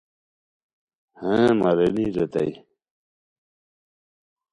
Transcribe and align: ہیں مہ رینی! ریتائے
ہیں 1.19 1.49
مہ 1.59 1.71
رینی! 1.77 2.05
ریتائے 2.15 2.51